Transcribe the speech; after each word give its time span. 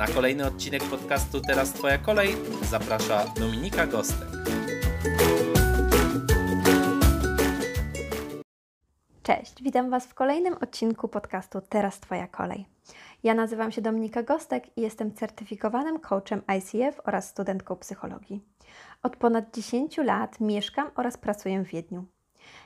Na 0.00 0.06
kolejny 0.06 0.46
odcinek 0.46 0.82
podcastu 0.82 1.40
Teraz 1.40 1.72
Twoja 1.72 1.98
kolej 1.98 2.36
zaprasza 2.62 3.24
Dominika 3.40 3.86
Gostek. 3.86 4.28
Cześć, 9.22 9.62
witam 9.62 9.90
Was 9.90 10.06
w 10.06 10.14
kolejnym 10.14 10.54
odcinku 10.54 11.08
podcastu 11.08 11.60
Teraz 11.68 12.00
Twoja 12.00 12.28
kolej. 12.28 12.66
Ja 13.22 13.34
nazywam 13.34 13.72
się 13.72 13.82
Dominika 13.82 14.22
Gostek 14.22 14.78
i 14.78 14.80
jestem 14.80 15.14
certyfikowanym 15.14 15.98
coachem 15.98 16.42
ICF 16.58 17.00
oraz 17.04 17.28
studentką 17.28 17.76
psychologii. 17.76 18.44
Od 19.02 19.16
ponad 19.16 19.54
10 19.54 19.96
lat 19.98 20.40
mieszkam 20.40 20.90
oraz 20.96 21.16
pracuję 21.16 21.64
w 21.64 21.68
Wiedniu. 21.68 22.04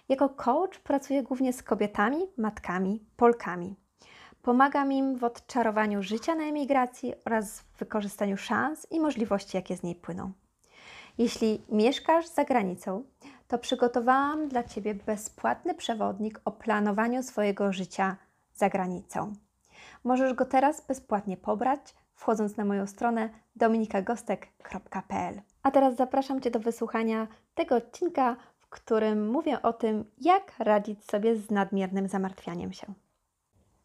Jako 0.08 0.28
coach 0.28 0.78
pracuję 0.78 1.22
głównie 1.22 1.52
z 1.52 1.62
kobietami, 1.62 2.19
matkami, 2.36 3.05
Polkami. 3.16 3.83
Pomagam 4.44 4.92
im 4.92 5.16
w 5.16 5.24
odczarowaniu 5.24 6.02
życia 6.02 6.34
na 6.34 6.44
emigracji 6.44 7.14
oraz 7.24 7.60
w 7.60 7.78
wykorzystaniu 7.78 8.36
szans 8.36 8.86
i 8.90 9.00
możliwości, 9.00 9.56
jakie 9.56 9.77
z 9.77 9.82
niej 9.82 9.94
płyną. 9.94 10.32
Jeśli 11.19 11.62
mieszkasz 11.69 12.27
za 12.27 12.44
granicą, 12.44 13.04
to 13.48 13.58
przygotowałam 13.58 14.48
dla 14.48 14.62
Ciebie 14.62 14.94
bezpłatny 14.94 15.74
przewodnik 15.74 16.41
o 16.44 16.52
planowaniu 16.52 17.22
swojego 17.22 17.72
życia 17.72 18.16
za 18.54 18.69
granicą. 18.69 19.32
Możesz 20.04 20.34
go 20.34 20.44
teraz 20.44 20.86
bezpłatnie 20.86 21.36
pobrać, 21.36 21.80
wchodząc 22.14 22.56
na 22.56 22.64
moją 22.64 22.86
stronę 22.86 23.28
dominikagostek.pl. 23.56 25.41
A 25.62 25.70
teraz 25.70 25.97
zapraszam 25.97 26.41
Cię 26.41 26.50
do 26.50 26.60
wysłuchania 26.60 27.26
tego 27.54 27.76
odcinka, 27.76 28.36
w 28.58 28.69
którym 28.69 29.30
mówię 29.30 29.62
o 29.62 29.72
tym, 29.72 30.04
jak 30.20 30.52
radzić 30.58 31.04
sobie 31.04 31.36
z 31.36 31.50
nadmiernym 31.50 32.08
zamartwianiem 32.08 32.72
się. 32.72 32.94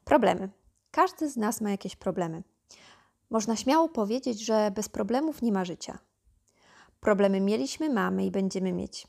Problemy. 0.09 0.49
Każdy 0.91 1.29
z 1.29 1.37
nas 1.37 1.61
ma 1.61 1.71
jakieś 1.71 1.95
problemy. 1.95 2.43
Można 3.29 3.55
śmiało 3.55 3.89
powiedzieć, 3.89 4.45
że 4.45 4.71
bez 4.71 4.89
problemów 4.89 5.41
nie 5.41 5.51
ma 5.51 5.65
życia. 5.65 5.99
Problemy 6.99 7.41
mieliśmy, 7.41 7.89
mamy 7.89 8.25
i 8.25 8.31
będziemy 8.31 8.73
mieć. 8.73 9.07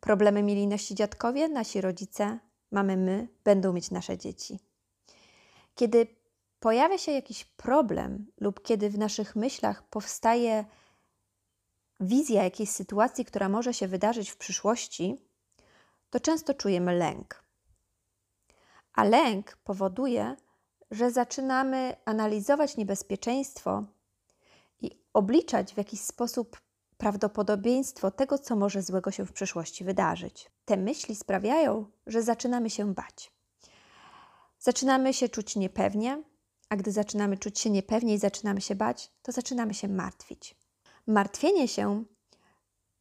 Problemy 0.00 0.42
mieli 0.42 0.66
nasi 0.66 0.94
dziadkowie, 0.94 1.48
nasi 1.48 1.80
rodzice, 1.80 2.38
mamy 2.70 2.96
my, 2.96 3.28
będą 3.44 3.72
mieć 3.72 3.90
nasze 3.90 4.18
dzieci. 4.18 4.60
Kiedy 5.74 6.06
pojawia 6.60 6.98
się 6.98 7.12
jakiś 7.12 7.44
problem 7.44 8.26
lub 8.40 8.62
kiedy 8.62 8.90
w 8.90 8.98
naszych 8.98 9.36
myślach 9.36 9.82
powstaje 9.82 10.64
wizja 12.00 12.44
jakiejś 12.44 12.70
sytuacji, 12.70 13.24
która 13.24 13.48
może 13.48 13.74
się 13.74 13.88
wydarzyć 13.88 14.30
w 14.30 14.36
przyszłości, 14.36 15.16
to 16.10 16.20
często 16.20 16.54
czujemy 16.54 16.94
lęk. 16.94 17.45
A 18.96 19.04
lęk 19.04 19.56
powoduje, 19.56 20.36
że 20.90 21.10
zaczynamy 21.10 21.96
analizować 22.04 22.76
niebezpieczeństwo 22.76 23.84
i 24.80 24.90
obliczać 25.12 25.74
w 25.74 25.76
jakiś 25.76 26.00
sposób 26.00 26.60
prawdopodobieństwo 26.96 28.10
tego, 28.10 28.38
co 28.38 28.56
może 28.56 28.82
złego 28.82 29.10
się 29.10 29.26
w 29.26 29.32
przyszłości 29.32 29.84
wydarzyć. 29.84 30.50
Te 30.64 30.76
myśli 30.76 31.16
sprawiają, 31.16 31.86
że 32.06 32.22
zaczynamy 32.22 32.70
się 32.70 32.94
bać. 32.94 33.32
Zaczynamy 34.58 35.14
się 35.14 35.28
czuć 35.28 35.56
niepewnie, 35.56 36.22
a 36.68 36.76
gdy 36.76 36.92
zaczynamy 36.92 37.38
czuć 37.38 37.60
się 37.60 37.70
niepewnie 37.70 38.14
i 38.14 38.18
zaczynamy 38.18 38.60
się 38.60 38.74
bać, 38.74 39.12
to 39.22 39.32
zaczynamy 39.32 39.74
się 39.74 39.88
martwić. 39.88 40.56
Martwienie 41.06 41.68
się 41.68 42.04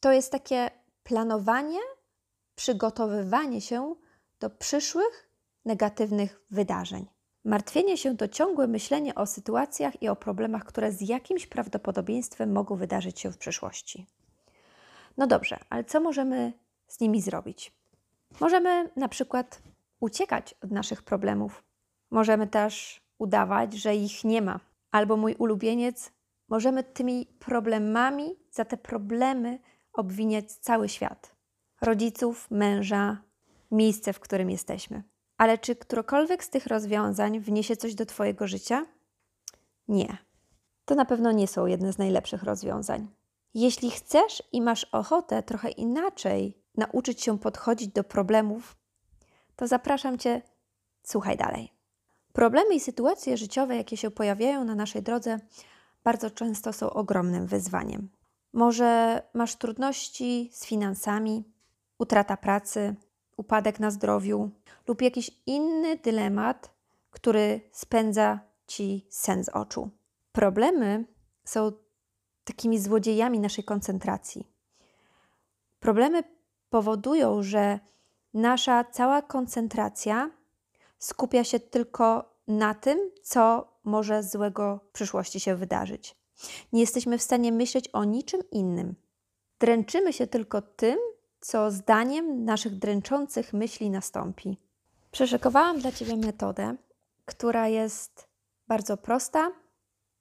to 0.02 0.12
jest 0.12 0.32
takie 0.32 0.72
planowanie, 1.04 1.80
przygotowywanie 2.56 3.62
się 3.62 3.96
do 4.40 4.50
przyszłych 4.50 5.30
negatywnych 5.66 6.42
wydarzeń. 6.52 7.06
Martwienie 7.46 7.98
się 7.98 8.18
to 8.18 8.28
ciągłe 8.28 8.68
myślenie 8.68 9.16
o 9.16 9.26
sytuacjach 9.26 10.02
i 10.04 10.10
o 10.10 10.16
problemach, 10.16 10.66
które 10.66 10.92
z 10.92 11.02
jakimś 11.02 11.48
prawdopodobieństwem 11.48 12.52
mogą 12.52 12.76
wydarzyć 12.76 13.20
się 13.20 13.32
w 13.32 13.38
przyszłości. 13.38 14.06
No 15.18 15.28
dobrze, 15.28 15.60
ale 15.70 15.84
co 15.84 16.00
możemy 16.00 16.54
z 16.88 17.00
nimi 17.00 17.22
zrobić? 17.22 17.74
Możemy 18.40 18.90
na 18.96 19.08
przykład 19.08 19.62
uciekać 20.00 20.56
od 20.64 20.72
naszych 20.72 21.04
problemów. 21.04 21.64
Możemy 22.12 22.48
też 22.48 23.02
udawać, 23.18 23.74
że 23.74 23.96
ich 23.96 24.24
nie 24.24 24.42
ma. 24.42 24.60
Albo 24.92 25.18
mój 25.18 25.36
ulubieniec, 25.36 26.12
możemy 26.50 26.84
tymi 26.84 27.26
problemami, 27.26 28.36
za 28.52 28.66
te 28.66 28.78
problemy 28.78 29.60
obwiniać 29.94 30.52
cały 30.52 30.90
świat. 30.90 31.36
Rodziców, 31.82 32.52
męża, 32.52 33.18
miejsce, 33.72 34.14
w 34.14 34.20
którym 34.20 34.50
jesteśmy. 34.50 35.04
Ale 35.38 35.58
czy 35.58 35.76
którekolwiek 35.76 36.44
z 36.44 36.50
tych 36.50 36.68
rozwiązań 36.68 37.40
wniesie 37.40 37.78
coś 37.78 37.96
do 37.96 38.06
Twojego 38.06 38.48
życia? 38.48 38.86
Nie. 39.88 40.18
To 40.86 40.96
na 40.96 41.06
pewno 41.06 41.32
nie 41.32 41.48
są 41.48 41.66
jedne 41.66 41.94
z 41.94 41.98
najlepszych 41.98 42.44
rozwiązań. 42.44 43.08
Jeśli 43.54 43.92
chcesz 43.92 44.44
i 44.52 44.62
masz 44.62 44.84
ochotę 44.84 45.44
trochę 45.44 45.70
inaczej 45.70 46.58
nauczyć 46.78 47.22
się 47.22 47.40
podchodzić 47.40 47.88
do 47.88 48.04
problemów, 48.04 48.76
to 49.56 49.68
zapraszam 49.68 50.18
Cię, 50.18 50.42
słuchaj 51.04 51.38
dalej. 51.38 51.74
Problemy 52.34 52.76
i 52.76 52.80
sytuacje 52.80 53.38
życiowe, 53.38 53.76
jakie 53.76 53.98
się 53.98 54.12
pojawiają 54.12 54.64
na 54.64 54.76
naszej 54.76 55.04
drodze, 55.04 55.40
bardzo 56.04 56.32
często 56.32 56.74
są 56.74 56.90
ogromnym 56.90 57.48
wyzwaniem. 57.48 58.10
Może 58.54 59.22
masz 59.34 59.56
trudności 59.56 60.50
z 60.54 60.66
finansami, 60.66 61.44
utrata 61.98 62.38
pracy, 62.38 62.96
upadek 63.38 63.80
na 63.80 63.92
zdrowiu 63.92 64.50
lub 64.88 65.02
jakiś 65.02 65.32
inny 65.46 65.98
dylemat, 65.98 66.70
który 67.12 67.62
spędza 67.72 68.40
ci 68.68 69.06
sen 69.10 69.44
z 69.44 69.50
oczu. 69.50 69.90
Problemy 70.32 71.06
są 71.44 71.72
takimi 72.44 72.80
złodziejami 72.80 73.40
naszej 73.40 73.64
koncentracji. 73.64 74.48
Problemy 75.80 76.24
powodują, 76.70 77.44
że 77.44 77.80
nasza 78.34 78.84
cała 78.84 79.22
koncentracja 79.22 80.32
skupia 81.00 81.44
się 81.44 81.60
tylko 81.60 82.36
na 82.48 82.74
tym, 82.74 83.12
co 83.24 83.68
może 83.84 84.24
złego 84.24 84.80
w 84.90 84.92
przyszłości 84.92 85.40
się 85.40 85.56
wydarzyć. 85.56 86.16
Nie 86.74 86.82
jesteśmy 86.82 87.18
w 87.18 87.24
stanie 87.24 87.52
myśleć 87.52 87.90
o 87.94 88.04
niczym 88.04 88.42
innym. 88.52 88.96
Dręczymy 89.60 90.14
się 90.14 90.28
tylko 90.28 90.62
tym, 90.62 91.00
co 91.46 91.72
zdaniem 91.72 92.46
naszych 92.46 92.80
dręczących 92.80 93.54
myśli 93.54 93.90
nastąpi. 93.90 94.58
Przyszykowałam 95.12 95.80
dla 95.80 95.92
Ciebie 95.92 96.18
metodę, 96.18 96.76
która 97.26 97.68
jest 97.68 98.28
bardzo 98.68 98.98
prosta, 98.98 99.52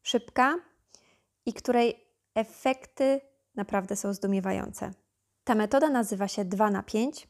szybka 0.03 0.55
i 1.47 1.53
której 1.53 2.05
efekty 2.35 3.21
naprawdę 3.55 3.97
są 3.97 4.15
zdumiewające. 4.15 4.91
Ta 5.45 5.55
metoda 5.55 5.91
nazywa 5.91 6.29
się 6.29 6.45
2 6.45 6.71
na 6.71 6.83
5. 6.83 7.29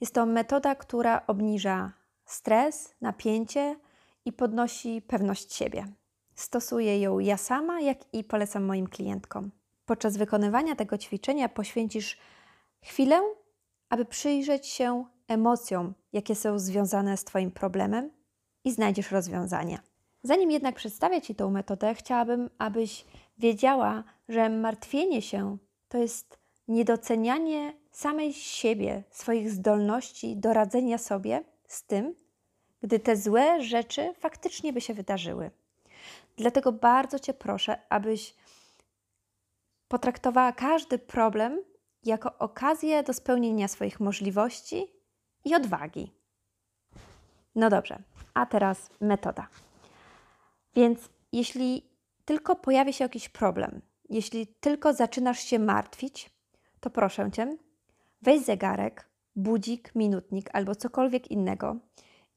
Jest 0.00 0.14
to 0.14 0.26
metoda, 0.26 0.74
która 0.74 1.26
obniża 1.26 1.92
stres, 2.24 2.94
napięcie 3.00 3.76
i 4.24 4.32
podnosi 4.32 5.02
pewność 5.02 5.54
siebie. 5.54 5.86
Stosuję 6.34 7.00
ją 7.00 7.18
ja 7.18 7.36
sama, 7.36 7.80
jak 7.80 8.14
i 8.14 8.24
polecam 8.24 8.64
moim 8.64 8.86
klientkom. 8.86 9.50
Podczas 9.86 10.16
wykonywania 10.16 10.76
tego 10.76 10.98
ćwiczenia 10.98 11.48
poświęcisz 11.48 12.18
chwilę, 12.82 13.20
aby 13.88 14.04
przyjrzeć 14.04 14.66
się 14.66 15.04
emocjom, 15.28 15.94
jakie 16.12 16.34
są 16.34 16.58
związane 16.58 17.16
z 17.16 17.24
Twoim 17.24 17.50
problemem 17.50 18.10
i 18.64 18.72
znajdziesz 18.72 19.10
rozwiązania. 19.10 19.78
Zanim 20.22 20.50
jednak 20.50 20.74
przedstawię 20.74 21.22
Ci 21.22 21.34
tą 21.34 21.50
metodę, 21.50 21.94
chciałabym, 21.94 22.50
abyś 22.58 23.04
wiedziała, 23.38 24.04
że 24.28 24.50
martwienie 24.50 25.22
się 25.22 25.58
to 25.88 25.98
jest 25.98 26.38
niedocenianie 26.68 27.74
samej 27.90 28.32
siebie, 28.32 29.02
swoich 29.10 29.50
zdolności 29.50 30.36
do 30.36 30.52
radzenia 30.52 30.98
sobie 30.98 31.44
z 31.68 31.84
tym, 31.86 32.14
gdy 32.82 32.98
te 32.98 33.16
złe 33.16 33.62
rzeczy 33.62 34.14
faktycznie 34.18 34.72
by 34.72 34.80
się 34.80 34.94
wydarzyły. 34.94 35.50
Dlatego 36.36 36.72
bardzo 36.72 37.18
Cię 37.18 37.34
proszę, 37.34 37.78
abyś 37.88 38.34
potraktowała 39.88 40.52
każdy 40.52 40.98
problem 40.98 41.62
jako 42.08 42.38
okazję 42.38 43.02
do 43.02 43.12
spełnienia 43.12 43.68
swoich 43.68 44.00
możliwości 44.00 44.86
i 45.44 45.54
odwagi. 45.54 46.12
No 47.54 47.70
dobrze, 47.70 48.02
a 48.34 48.46
teraz 48.46 48.90
metoda. 49.00 49.48
Więc 50.74 51.08
jeśli 51.32 51.90
tylko 52.24 52.56
pojawi 52.56 52.92
się 52.92 53.04
jakiś 53.04 53.28
problem, 53.28 53.80
jeśli 54.08 54.46
tylko 54.46 54.92
zaczynasz 54.92 55.40
się 55.40 55.58
martwić, 55.58 56.30
to 56.80 56.90
proszę 56.90 57.30
cię, 57.30 57.56
weź 58.22 58.44
zegarek, 58.44 59.08
budzik, 59.36 59.94
minutnik 59.94 60.50
albo 60.52 60.74
cokolwiek 60.74 61.30
innego 61.30 61.76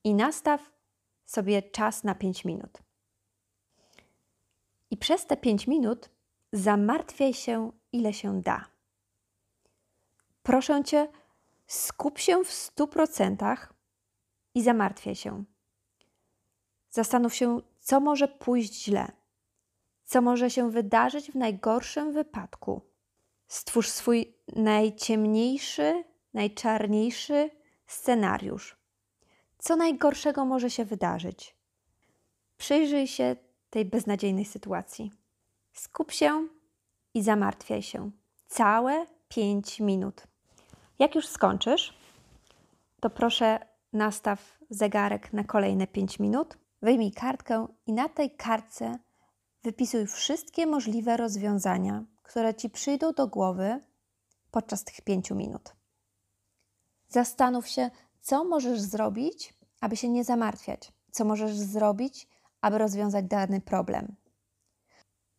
i 0.04 0.14
nastaw 0.14 0.72
sobie 1.26 1.62
czas 1.62 2.04
na 2.04 2.16
5 2.16 2.46
minut. 2.46 2.78
I 4.92 4.98
przez 4.98 5.26
te 5.26 5.38
5 5.38 5.68
minut 5.68 6.10
zamartwiaj 6.54 7.34
się, 7.34 7.72
ile 7.92 8.14
się 8.14 8.42
da. 8.42 8.71
Proszę 10.44 10.84
cię, 10.84 11.08
skup 11.68 12.20
się 12.20 12.44
w 12.44 12.50
100% 12.50 13.58
i 14.56 14.64
zamartwiaj 14.64 15.16
się. 15.16 15.44
Zastanów 16.90 17.36
się, 17.36 17.60
co 17.80 18.00
może 18.00 18.28
pójść 18.28 18.84
źle, 18.84 19.12
co 20.06 20.22
może 20.22 20.50
się 20.50 20.72
wydarzyć 20.72 21.32
w 21.32 21.36
najgorszym 21.36 22.14
wypadku. 22.14 22.82
Stwórz 23.48 23.90
swój 23.90 24.38
najciemniejszy, 24.56 26.04
najczarniejszy 26.34 27.50
scenariusz. 27.88 28.78
Co 29.58 29.76
najgorszego 29.76 30.46
może 30.46 30.70
się 30.70 30.86
wydarzyć? 30.86 31.56
Przyjrzyj 32.58 33.08
się 33.08 33.36
tej 33.70 33.86
beznadziejnej 33.86 34.46
sytuacji. 34.46 35.12
Skup 35.74 36.12
się 36.12 36.48
i 37.14 37.24
zamartwiaj 37.24 37.84
się. 37.84 38.12
Całe 38.48 39.06
5 39.28 39.80
minut. 39.80 40.31
Jak 41.02 41.16
już 41.16 41.28
skończysz, 41.28 41.94
to 43.00 43.10
proszę 43.10 43.60
nastaw 43.94 44.58
zegarek 44.70 45.34
na 45.34 45.44
kolejne 45.44 45.88
5 45.88 46.20
minut. 46.20 46.58
Wyjmij 46.82 47.12
kartkę 47.12 47.68
i 47.86 47.94
na 47.94 48.10
tej 48.10 48.32
kartce 48.32 49.00
wypisuj 49.64 50.08
wszystkie 50.08 50.68
możliwe 50.68 51.18
rozwiązania, 51.18 52.04
które 52.24 52.56
ci 52.56 52.70
przyjdą 52.70 53.14
do 53.14 53.28
głowy 53.28 53.80
podczas 54.52 54.84
tych 54.84 55.02
5 55.02 55.32
minut. 55.32 55.76
Zastanów 57.10 57.68
się, 57.68 57.90
co 58.22 58.44
możesz 58.44 58.82
zrobić, 58.82 59.54
aby 59.80 59.98
się 59.98 60.10
nie 60.10 60.24
zamartwiać, 60.24 60.94
co 61.12 61.26
możesz 61.26 61.58
zrobić, 61.58 62.28
aby 62.62 62.78
rozwiązać 62.78 63.26
dany 63.26 63.62
problem. 63.62 64.16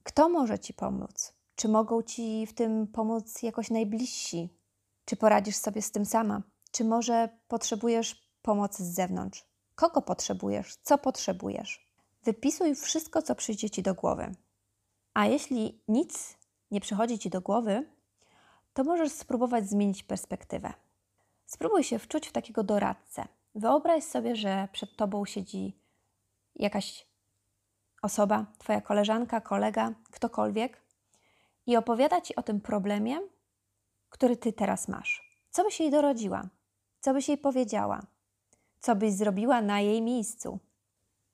Kto 0.02 0.28
może 0.28 0.58
ci 0.58 0.74
pomóc? 0.74 1.32
Czy 1.54 1.68
mogą 1.68 2.02
ci 2.02 2.46
w 2.46 2.54
tym 2.54 2.86
pomóc 2.86 3.42
jakoś 3.42 3.70
najbliżsi? 3.70 4.61
Czy 5.04 5.16
poradzisz 5.16 5.56
sobie 5.56 5.82
z 5.82 5.92
tym 5.92 6.06
sama? 6.06 6.42
Czy 6.70 6.84
może 6.84 7.28
potrzebujesz 7.48 8.32
pomocy 8.42 8.84
z 8.84 8.94
zewnątrz? 8.94 9.44
Kogo 9.74 10.02
potrzebujesz? 10.02 10.76
Co 10.82 10.98
potrzebujesz? 10.98 11.88
Wypisuj 12.24 12.74
wszystko, 12.74 13.22
co 13.22 13.34
przyjdzie 13.34 13.70
ci 13.70 13.82
do 13.82 13.94
głowy. 13.94 14.34
A 15.14 15.26
jeśli 15.26 15.82
nic 15.88 16.36
nie 16.70 16.80
przychodzi 16.80 17.18
ci 17.18 17.30
do 17.30 17.40
głowy, 17.40 17.86
to 18.72 18.84
możesz 18.84 19.12
spróbować 19.12 19.68
zmienić 19.68 20.02
perspektywę. 20.02 20.72
Spróbuj 21.46 21.84
się 21.84 21.98
wczuć 21.98 22.28
w 22.28 22.32
takiego 22.32 22.62
doradcę. 22.62 23.24
Wyobraź 23.54 24.04
sobie, 24.04 24.36
że 24.36 24.68
przed 24.72 24.96
tobą 24.96 25.24
siedzi 25.24 25.76
jakaś 26.54 27.06
osoba, 28.02 28.46
twoja 28.58 28.80
koleżanka, 28.80 29.40
kolega, 29.40 29.94
ktokolwiek 30.10 30.82
i 31.66 31.76
opowiada 31.76 32.20
ci 32.20 32.36
o 32.36 32.42
tym 32.42 32.60
problemie, 32.60 33.20
który 34.12 34.36
ty 34.36 34.52
teraz 34.52 34.88
masz. 34.88 35.36
Co 35.50 35.64
byś 35.64 35.80
jej 35.80 35.90
dorodziła? 35.90 36.48
Co 37.00 37.14
byś 37.14 37.28
jej 37.28 37.38
powiedziała? 37.38 38.06
Co 38.80 38.96
byś 38.96 39.12
zrobiła 39.12 39.62
na 39.62 39.80
jej 39.80 40.02
miejscu? 40.02 40.58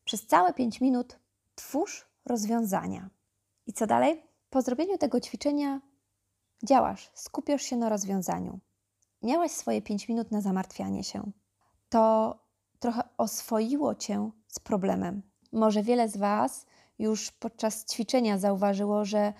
Przez 0.05 0.27
całe 0.27 0.53
5 0.53 0.81
minut 0.81 1.19
twórz 1.55 2.07
rozwiązania. 2.25 3.11
I 3.67 3.73
co 3.73 3.87
dalej? 3.87 4.23
Po 4.51 4.63
zrobieniu 4.63 4.99
tego 4.99 5.21
ćwiczenia 5.21 5.81
działasz, 6.65 7.11
skupiasz 7.15 7.63
się 7.63 7.77
na 7.77 7.89
rozwiązaniu. 7.89 8.59
Miałaś 9.23 9.51
swoje 9.51 9.83
5 9.83 10.09
minut 10.09 10.31
na 10.31 10.41
zamartwianie 10.41 11.05
się. 11.05 11.31
To 11.89 12.35
trochę 12.79 13.03
oswoiło 13.17 13.95
cię 13.95 14.31
z 14.49 14.59
problemem. 14.59 15.23
Może 15.53 15.83
wiele 15.83 16.09
z 16.09 16.17
Was 16.17 16.67
już 16.99 17.31
podczas 17.31 17.85
ćwiczenia 17.85 18.39
zauważyło, 18.39 19.05
że 19.05 19.33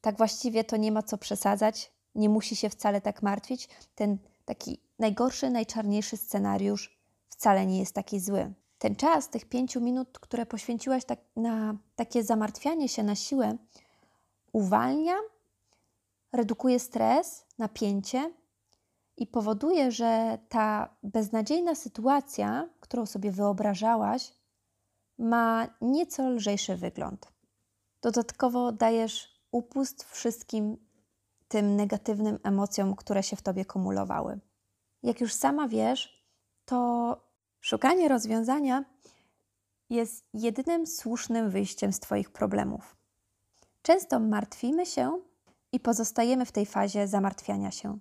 tak 0.00 0.16
właściwie 0.16 0.64
to 0.64 0.76
nie 0.76 0.92
ma 0.92 1.02
co 1.02 1.18
przesadzać, 1.18 1.92
nie 2.14 2.28
musi 2.28 2.56
się 2.56 2.68
wcale 2.68 3.00
tak 3.00 3.22
martwić. 3.22 3.68
Ten 3.94 4.18
taki 4.44 4.80
najgorszy, 4.98 5.50
najczarniejszy 5.50 6.16
scenariusz 6.16 6.98
wcale 7.28 7.66
nie 7.66 7.78
jest 7.78 7.94
taki 7.94 8.20
zły. 8.20 8.52
Ten 8.78 8.96
czas, 8.96 9.28
tych 9.28 9.44
pięciu 9.44 9.80
minut, 9.80 10.18
które 10.18 10.46
poświęciłaś 10.46 11.04
tak 11.04 11.18
na 11.36 11.76
takie 11.96 12.24
zamartwianie 12.24 12.88
się 12.88 13.02
na 13.02 13.14
siłę, 13.14 13.56
uwalnia, 14.52 15.14
redukuje 16.32 16.80
stres, 16.80 17.46
napięcie 17.58 18.30
i 19.16 19.26
powoduje, 19.26 19.92
że 19.92 20.38
ta 20.48 20.96
beznadziejna 21.02 21.74
sytuacja, 21.74 22.68
którą 22.80 23.06
sobie 23.06 23.32
wyobrażałaś, 23.32 24.32
ma 25.18 25.68
nieco 25.80 26.30
lżejszy 26.30 26.76
wygląd. 26.76 27.32
Dodatkowo 28.02 28.72
dajesz 28.72 29.42
upust 29.50 30.04
wszystkim 30.04 30.76
tym 31.52 31.76
negatywnym 31.76 32.38
emocjom, 32.42 32.96
które 32.96 33.22
się 33.22 33.36
w 33.36 33.42
tobie 33.42 33.64
kumulowały. 33.64 34.40
Jak 35.02 35.20
już 35.20 35.34
sama 35.34 35.68
wiesz, 35.68 36.26
to 36.64 37.16
szukanie 37.60 38.08
rozwiązania 38.08 38.84
jest 39.90 40.24
jedynym 40.34 40.86
słusznym 40.86 41.50
wyjściem 41.50 41.92
z 41.92 42.00
Twoich 42.00 42.30
problemów. 42.30 42.96
Często 43.82 44.20
martwimy 44.20 44.86
się 44.86 45.20
i 45.72 45.80
pozostajemy 45.80 46.46
w 46.46 46.52
tej 46.52 46.66
fazie 46.66 47.08
zamartwiania 47.08 47.70
się. 47.70 47.98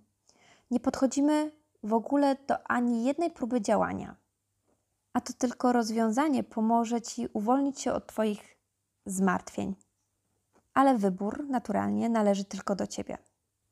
Nie 0.71 0.79
podchodzimy 0.79 1.51
w 1.83 1.93
ogóle 1.93 2.35
do 2.47 2.67
ani 2.67 3.03
jednej 3.03 3.31
próby 3.31 3.61
działania. 3.61 4.15
A 5.13 5.21
to 5.21 5.33
tylko 5.33 5.73
rozwiązanie 5.73 6.43
pomoże 6.43 7.01
Ci 7.01 7.27
uwolnić 7.33 7.81
się 7.81 7.93
od 7.93 8.07
Twoich 8.07 8.57
zmartwień. 9.05 9.75
Ale 10.73 10.97
wybór 10.97 11.45
naturalnie 11.49 12.09
należy 12.09 12.45
tylko 12.45 12.75
do 12.75 12.87
Ciebie. 12.87 13.30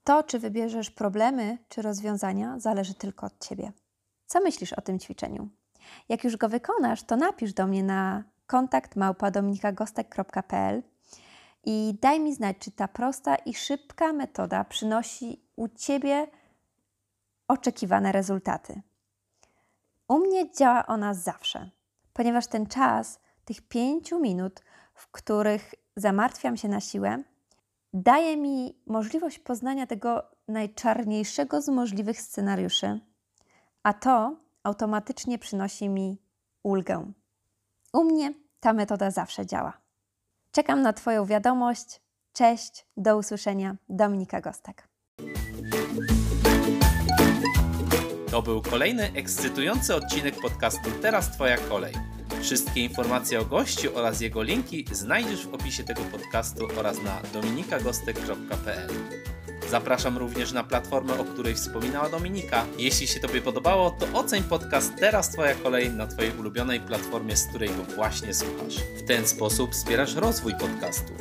To, 0.09 0.23
czy 0.23 0.39
wybierzesz 0.39 0.91
problemy, 0.91 1.57
czy 1.67 1.81
rozwiązania, 1.81 2.59
zależy 2.59 2.93
tylko 2.93 3.25
od 3.25 3.47
Ciebie. 3.47 3.71
Co 4.25 4.39
myślisz 4.39 4.73
o 4.73 4.81
tym 4.81 4.99
ćwiczeniu? 4.99 5.49
Jak 6.09 6.23
już 6.23 6.37
go 6.37 6.49
wykonasz, 6.49 7.03
to 7.03 7.15
napisz 7.15 7.53
do 7.53 7.67
mnie 7.67 7.83
na 7.83 8.23
kontakt 8.47 8.95
małpadominikagostek.pl 8.95 10.83
i 11.63 11.97
daj 12.01 12.19
mi 12.19 12.33
znać, 12.33 12.57
czy 12.59 12.71
ta 12.71 12.87
prosta 12.87 13.35
i 13.35 13.53
szybka 13.53 14.13
metoda 14.13 14.63
przynosi 14.63 15.41
u 15.55 15.67
Ciebie 15.67 16.27
oczekiwane 17.47 18.11
rezultaty. 18.11 18.81
U 20.07 20.19
mnie 20.19 20.51
działa 20.51 20.85
ona 20.85 21.13
zawsze, 21.13 21.69
ponieważ 22.13 22.47
ten 22.47 22.65
czas, 22.65 23.19
tych 23.45 23.61
pięciu 23.61 24.19
minut, 24.19 24.63
w 24.93 25.11
których 25.11 25.75
zamartwiam 25.95 26.57
się 26.57 26.67
na 26.67 26.79
siłę, 26.81 27.23
daje 27.93 28.37
mi 28.37 28.81
możliwość 28.85 29.39
poznania 29.39 29.87
tego 29.87 30.23
najczarniejszego 30.47 31.61
z 31.61 31.69
możliwych 31.69 32.21
scenariuszy, 32.21 32.99
a 33.83 33.93
to 33.93 34.35
automatycznie 34.63 35.39
przynosi 35.39 35.89
mi 35.89 36.17
ulgę. 36.63 37.11
U 37.93 38.03
mnie 38.03 38.33
ta 38.59 38.73
metoda 38.73 39.11
zawsze 39.11 39.45
działa. 39.45 39.73
Czekam 40.51 40.81
na 40.81 40.93
Twoją 40.93 41.25
wiadomość. 41.25 42.01
Cześć, 42.33 42.85
do 42.97 43.17
usłyszenia. 43.17 43.75
Dominika 43.89 44.41
Gostek. 44.41 44.87
To 48.31 48.41
był 48.41 48.61
kolejny 48.61 49.11
ekscytujący 49.13 49.95
odcinek 49.95 50.35
podcastu 50.41 50.89
Teraz 51.01 51.31
Twoja 51.31 51.57
kolej. 51.57 51.93
Wszystkie 52.41 52.83
informacje 52.83 53.39
o 53.39 53.45
gościu 53.45 53.97
oraz 53.97 54.21
jego 54.21 54.43
linki 54.43 54.85
znajdziesz 54.91 55.47
w 55.47 55.53
opisie 55.53 55.83
tego 55.83 56.01
podcastu 56.01 56.67
oraz 56.77 57.03
na 57.03 57.21
dominikagostek.pl. 57.33 58.89
Zapraszam 59.69 60.17
również 60.17 60.51
na 60.51 60.63
platformę, 60.63 61.19
o 61.19 61.23
której 61.23 61.55
wspominała 61.55 62.09
Dominika. 62.09 62.65
Jeśli 62.77 63.07
się 63.07 63.19
Tobie 63.19 63.41
podobało, 63.41 63.91
to 63.91 64.19
oceń 64.19 64.43
podcast 64.43 64.93
Teraz 64.99 65.29
Twoja 65.29 65.55
kolej 65.55 65.89
na 65.89 66.07
Twojej 66.07 66.31
ulubionej 66.39 66.79
platformie, 66.79 67.37
z 67.37 67.47
której 67.47 67.69
go 67.69 67.83
właśnie 67.95 68.33
słuchasz. 68.33 68.75
W 68.97 69.07
ten 69.07 69.27
sposób 69.27 69.71
wspierasz 69.71 70.15
rozwój 70.15 70.53
podcastu. 70.59 71.13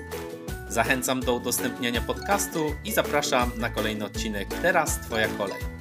Zachęcam 0.69 1.21
do 1.21 1.35
udostępniania 1.35 2.01
podcastu 2.01 2.75
i 2.85 2.93
zapraszam 2.93 3.51
na 3.57 3.71
kolejny 3.71 4.05
odcinek 4.05 4.49
Teraz 4.63 5.01
Twoja 5.01 5.29
kolej. 5.29 5.78